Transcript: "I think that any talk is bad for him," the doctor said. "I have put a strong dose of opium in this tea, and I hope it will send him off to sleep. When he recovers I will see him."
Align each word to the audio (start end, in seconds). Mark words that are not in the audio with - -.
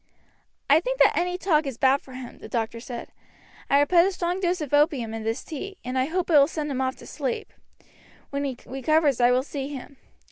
"I 0.67 0.79
think 0.79 0.97
that 0.97 1.15
any 1.15 1.37
talk 1.37 1.67
is 1.67 1.77
bad 1.77 2.01
for 2.01 2.13
him," 2.13 2.39
the 2.39 2.49
doctor 2.49 2.79
said. 2.79 3.09
"I 3.69 3.77
have 3.77 3.89
put 3.89 4.03
a 4.03 4.11
strong 4.11 4.39
dose 4.39 4.59
of 4.59 4.73
opium 4.73 5.13
in 5.13 5.21
this 5.21 5.43
tea, 5.43 5.77
and 5.85 5.95
I 5.95 6.05
hope 6.05 6.31
it 6.31 6.39
will 6.39 6.47
send 6.47 6.71
him 6.71 6.81
off 6.81 6.95
to 6.95 7.05
sleep. 7.05 7.53
When 8.31 8.43
he 8.43 8.57
recovers 8.65 9.21
I 9.21 9.29
will 9.29 9.43
see 9.43 9.67
him." 9.67 9.97